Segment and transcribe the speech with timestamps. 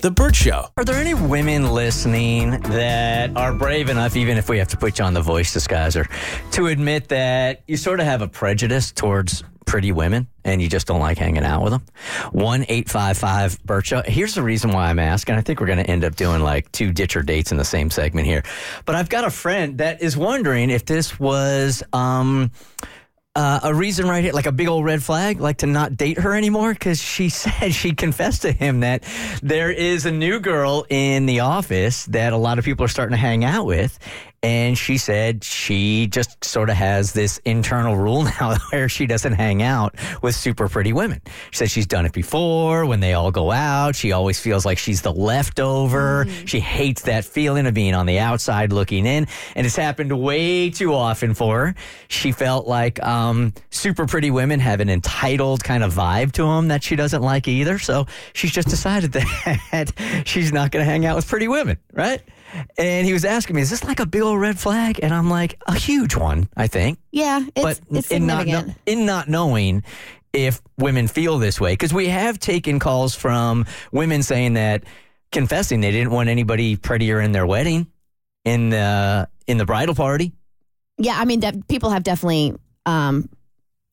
[0.00, 0.66] The Burt Show.
[0.76, 4.98] Are there any women listening that are brave enough, even if we have to put
[4.98, 6.06] you on the voice disguiser,
[6.52, 10.86] to admit that you sort of have a prejudice towards pretty women and you just
[10.86, 11.82] don't like hanging out with them?
[12.32, 14.02] 1 855 Burt Show.
[14.04, 15.34] Here's the reason why I'm asking.
[15.34, 17.64] I think we're going to end up doing like two Ditch or Dates in the
[17.64, 18.44] same segment here.
[18.84, 21.82] But I've got a friend that is wondering if this was.
[21.92, 22.50] um
[23.34, 26.18] uh, a reason right here, like a big old red flag, like to not date
[26.18, 29.04] her anymore, because she said she confessed to him that
[29.42, 33.12] there is a new girl in the office that a lot of people are starting
[33.12, 33.98] to hang out with.
[34.42, 39.32] And she said she just sort of has this internal rule now where she doesn't
[39.32, 41.20] hang out with super pretty women.
[41.50, 43.96] She said she's done it before when they all go out.
[43.96, 46.26] She always feels like she's the leftover.
[46.44, 49.26] She hates that feeling of being on the outside looking in.
[49.56, 51.74] And it's happened way too often for her.
[52.06, 56.68] She felt like um, super pretty women have an entitled kind of vibe to them
[56.68, 57.80] that she doesn't like either.
[57.80, 59.12] So she's just decided
[59.72, 59.92] that
[60.24, 62.22] she's not going to hang out with pretty women, right?
[62.78, 65.28] And he was asking me, "Is this like a big old red flag?" And I'm
[65.28, 69.28] like, "A huge one, I think." Yeah, it's, but it's in not kno- in not
[69.28, 69.84] knowing
[70.32, 74.84] if women feel this way, because we have taken calls from women saying that
[75.32, 77.86] confessing they didn't want anybody prettier in their wedding,
[78.44, 80.32] in the in the bridal party.
[80.98, 82.54] yeah, I mean, that people have definitely
[82.86, 83.28] um,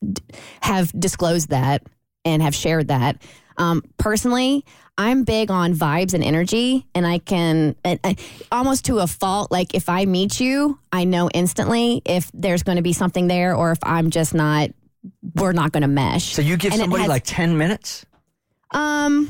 [0.01, 0.21] d-
[0.61, 1.83] have disclosed that
[2.23, 3.21] and have shared that.
[3.57, 4.65] Um, personally,
[4.97, 8.15] I'm big on vibes and energy, and I can and, I-
[8.51, 9.51] almost to a fault.
[9.51, 13.55] Like if I meet you, I know instantly if there's going to be something there,
[13.55, 14.69] or if I'm just not.
[15.35, 16.33] We're not going to mesh.
[16.33, 18.05] So you give And somebody has- like ten minutes.
[18.71, 19.29] Um,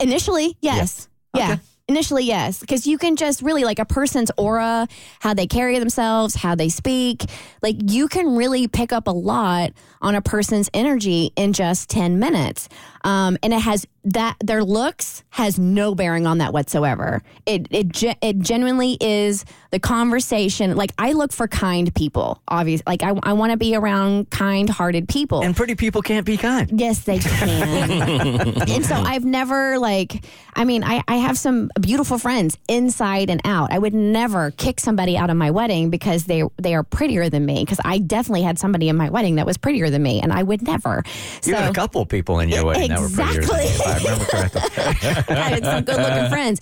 [0.00, 1.08] initially, yes.
[1.34, 1.58] Yeah.
[1.92, 2.58] Initially, yes.
[2.58, 4.88] Because you can just really, like a person's aura,
[5.20, 7.24] how they carry themselves, how they speak,
[7.60, 12.18] like you can really pick up a lot on a person's energy in just 10
[12.18, 12.70] minutes.
[13.04, 17.22] Um, and it has that, their looks has no bearing on that whatsoever.
[17.46, 20.76] It, it, it genuinely is the conversation.
[20.76, 22.84] Like I look for kind people, obviously.
[22.86, 25.42] Like I, I want to be around kind hearted people.
[25.42, 26.80] And pretty people can't be kind.
[26.80, 27.90] Yes, they can.
[28.68, 33.40] and so I've never like I mean, I, I have some beautiful friends inside and
[33.44, 33.72] out.
[33.72, 37.44] I would never kick somebody out of my wedding because they they are prettier than
[37.44, 37.62] me.
[37.62, 40.42] Because I definitely had somebody in my wedding that was prettier than me, and I
[40.42, 41.02] would never.
[41.44, 43.96] You had a couple people in your wedding that were prettier than you, if I
[43.96, 44.60] remember correctly.
[45.36, 46.60] I had some good looking friends.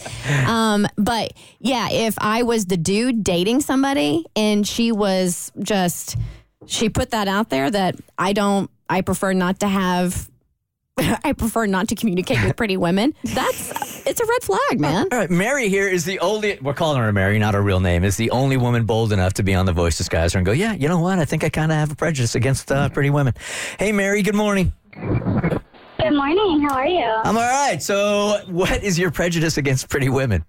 [0.48, 6.16] Um, but yeah, if I was the dude dating somebody and she was just,
[6.66, 10.28] she put that out there that I don't, I prefer not to have.
[10.98, 13.14] I prefer not to communicate with pretty women.
[13.24, 15.08] That's it's a red flag, man.
[15.12, 18.04] All right, Mary here is the only, we're calling her Mary, not her real name,
[18.04, 20.72] is the only woman bold enough to be on the voice disguiser and go, yeah,
[20.72, 21.18] you know what?
[21.18, 23.34] I think I kind of have a prejudice against uh, pretty women.
[23.78, 24.72] Hey, Mary, good morning.
[24.92, 26.66] Good morning.
[26.68, 27.04] How are you?
[27.04, 27.82] I'm all right.
[27.82, 30.44] So, what is your prejudice against pretty women?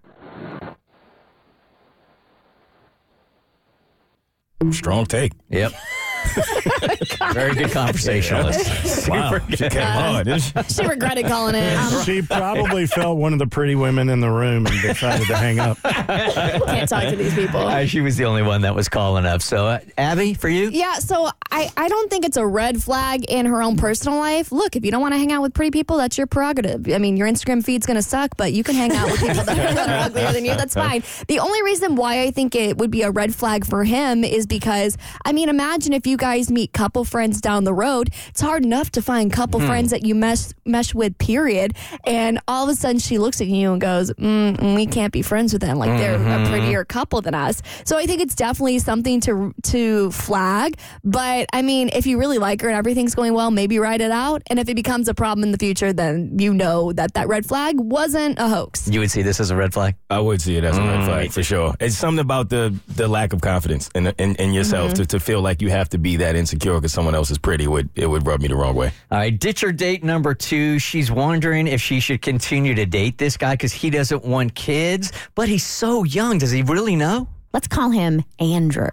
[4.71, 5.33] Strong take.
[5.49, 5.73] Yep.
[7.33, 8.69] Very good conversationalist.
[9.11, 9.31] Wow.
[9.31, 10.73] Super She came on, didn't she?
[10.73, 11.79] She regretted calling in.
[12.05, 15.59] She probably felt one of the pretty women in the room and decided to hang
[15.59, 15.77] up.
[15.81, 17.61] Can't talk to these people.
[17.61, 19.41] Uh, she was the only one that was calling up.
[19.41, 20.69] So, uh, Abby, for you?
[20.69, 24.51] Yeah, so I, I don't think it's a red flag in her own personal life.
[24.51, 26.87] Look, if you don't want to hang out with pretty people, that's your prerogative.
[26.93, 29.43] I mean, your Instagram feed's going to suck, but you can hang out with people
[29.43, 30.55] that are, that are uglier than you.
[30.55, 31.03] That's fine.
[31.27, 34.45] The only reason why I think it would be a red flag for him is
[34.47, 38.63] because, I mean, imagine if you guys meet couple friends down the road, it's hard
[38.63, 39.67] enough to find couple hmm.
[39.67, 41.17] friends that you mesh mesh with.
[41.17, 41.75] Period.
[42.05, 45.13] And all of a sudden, she looks at you and goes, mm, mm "We can't
[45.13, 45.77] be friends with them.
[45.77, 46.51] Like they're a mm-hmm.
[46.51, 50.77] prettier couple than us." So I think it's definitely something to to flag.
[51.03, 54.11] But I mean, if you really like her and everything's going well, maybe write it
[54.11, 54.41] out.
[54.47, 57.45] And if it becomes a problem in the future, then you know that that red
[57.45, 58.87] flag wasn't a hoax.
[58.89, 59.95] You would see this as a red flag?
[60.09, 61.05] I would see it as a red mm.
[61.05, 61.73] flag for sure.
[61.79, 65.03] It's something about the the lack of confidence in in, in yourself mm-hmm.
[65.03, 67.67] to, to feel like you have to be that insecure because someone else is pretty
[67.67, 68.91] would it would rub me the wrong way.
[69.11, 70.79] All right, Ditch or Date number two.
[70.79, 75.11] She's wondering if she should continue to date this guy because he doesn't want kids,
[75.35, 76.37] but he's so young.
[76.37, 77.27] Does he really know?
[77.53, 78.89] Let's call him Andrew.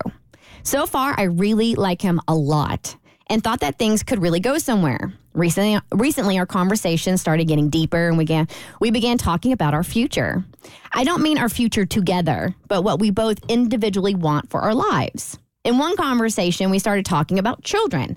[0.62, 2.96] So far, I really like him a lot
[3.28, 5.12] and thought that things could really go somewhere.
[5.34, 8.48] Recently, recently our conversation started getting deeper and we began,
[8.80, 10.44] we began talking about our future.
[10.92, 15.38] I don't mean our future together, but what we both individually want for our lives.
[15.68, 18.16] In one conversation, we started talking about children.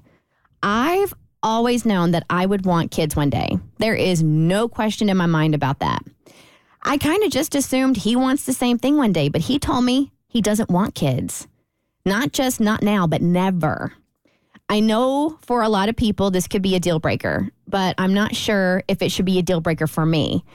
[0.63, 1.13] I've
[1.43, 3.57] always known that I would want kids one day.
[3.77, 6.01] There is no question in my mind about that.
[6.81, 9.83] I kind of just assumed he wants the same thing one day, but he told
[9.83, 11.45] me he doesn't want kids.
[12.05, 13.91] Not just not now, but never.
[14.69, 18.13] I know for a lot of people this could be a deal breaker, but I'm
[18.13, 20.45] not sure if it should be a deal breaker for me.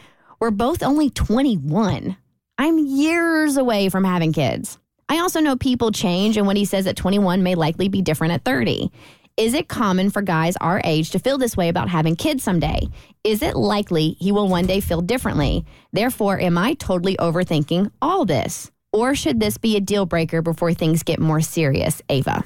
[0.40, 2.16] We're both only 21.
[2.56, 4.78] I'm years away from having kids.
[5.08, 8.32] I also know people change, and what he says at 21 may likely be different
[8.32, 8.90] at 30.
[9.36, 12.80] Is it common for guys our age to feel this way about having kids someday?
[13.22, 15.64] Is it likely he will one day feel differently?
[15.92, 18.72] Therefore, am I totally overthinking all this?
[18.92, 22.42] Or should this be a deal breaker before things get more serious, Ava?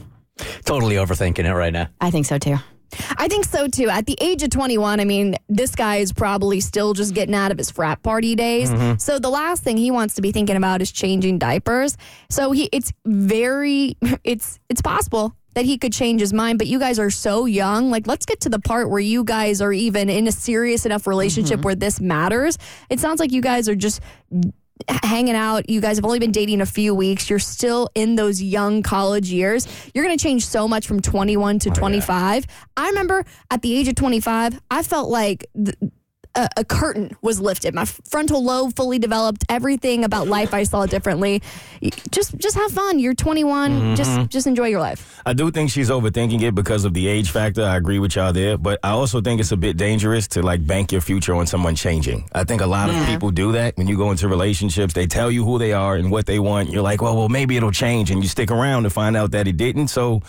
[0.65, 1.89] Totally overthinking it right now.
[2.01, 2.57] I think so too.
[3.17, 3.89] I think so too.
[3.89, 7.53] At the age of 21, I mean, this guy is probably still just getting out
[7.53, 8.71] of his frat party days.
[8.71, 8.99] Mm-hmm.
[8.99, 11.97] So the last thing he wants to be thinking about is changing diapers.
[12.29, 16.79] So he it's very it's it's possible that he could change his mind, but you
[16.79, 17.91] guys are so young.
[17.91, 21.07] Like let's get to the part where you guys are even in a serious enough
[21.07, 21.65] relationship mm-hmm.
[21.65, 22.57] where this matters.
[22.89, 24.01] It sounds like you guys are just
[24.89, 25.69] hanging out.
[25.69, 27.29] You guys have only been dating a few weeks.
[27.29, 29.67] You're still in those young college years.
[29.95, 32.47] You're going to change so much from 21 to 25.
[32.77, 35.77] I remember at the age of 25, I felt like th-
[36.35, 37.75] a, a curtain was lifted.
[37.75, 39.45] My frontal lobe fully developed.
[39.49, 41.43] Everything about life I saw differently.
[42.11, 42.99] Just just have fun.
[42.99, 43.97] You're 21.
[43.97, 44.27] Just mm-hmm.
[44.27, 45.21] just enjoy your life.
[45.27, 47.63] I do think she's overthinking it because of the age factor.
[47.63, 50.67] I agree with y'all there, but I also think it's a bit dangerous to like
[50.67, 52.29] bank your future on someone changing.
[52.33, 54.95] I think a lot of people do that when you go into relationships.
[54.95, 56.71] They tell you who they are and what they want.
[56.71, 59.49] You're like, well, well, maybe it'll change, and you stick around to find out that
[59.49, 59.89] it didn't.
[59.89, 60.23] So.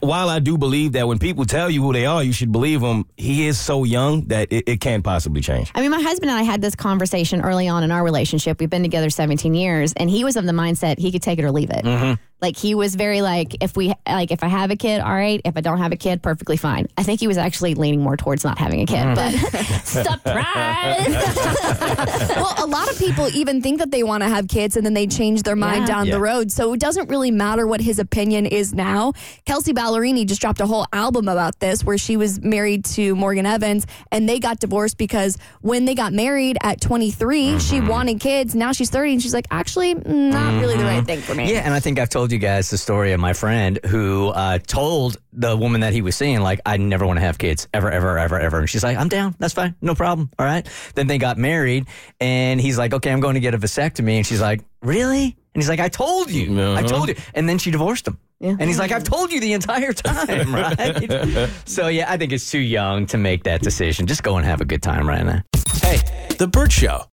[0.00, 2.80] While I do believe that when people tell you who they are, you should believe
[2.80, 3.06] them.
[3.16, 5.70] He is so young that it, it can't possibly change.
[5.76, 8.58] I mean, my husband and I had this conversation early on in our relationship.
[8.58, 11.44] We've been together 17 years, and he was of the mindset he could take it
[11.44, 11.84] or leave it.
[11.84, 12.14] Mm-hmm.
[12.40, 15.40] Like he was very like, if we like, if I have a kid, all right.
[15.44, 16.86] If I don't have a kid, perfectly fine.
[16.98, 19.14] I think he was actually leaning more towards not having a kid, hmm.
[19.14, 19.32] but
[19.84, 21.06] surprise.
[22.36, 24.94] well, a lot of people even think that they want to have kids and then
[24.94, 25.86] they change their mind Yeah.
[25.86, 26.14] down Yeah.
[26.14, 26.52] the road.
[26.52, 29.12] So it doesn't really matter what his opinion is now.
[29.44, 33.46] Kelsea Ballerini just dropped a whole album about this where she was married to Morgan
[33.46, 37.88] Evans and they got divorced because when they got married at 23, she Mm-hmm.
[37.88, 38.54] wanted kids.
[38.54, 41.06] Now she's 30 and she's like, actually, mm, not really the right mm-hmm.
[41.06, 41.52] thing for me.
[41.52, 44.58] Yeah, and I think I've told you guys the story of my friend who uh,
[44.58, 47.90] told the woman that he was seeing, like, I never want to have kids, ever,
[47.90, 48.60] ever, ever, ever.
[48.60, 49.34] And she's like, I'm down.
[49.38, 49.74] That's fine.
[49.80, 50.30] No problem.
[50.38, 50.66] All right.
[50.94, 51.86] Then they got married,
[52.20, 54.16] and he's like, okay, I'm going to get a vasectomy.
[54.16, 55.36] And she's like, really?
[55.54, 56.74] And he's like, I told you.
[56.74, 57.14] I told you.
[57.34, 58.18] And then she divorced him.
[58.40, 61.50] And he's like, I've told you the entire time, right?
[61.64, 64.06] so, yeah, I think it's too young to make that decision.
[64.06, 65.42] Just go and have a good time right now.
[65.82, 66.00] Hey,
[66.36, 67.02] The Burt Show.